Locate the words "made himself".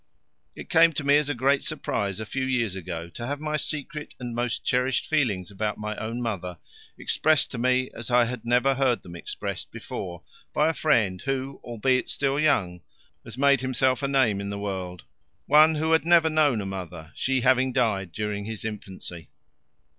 13.37-14.01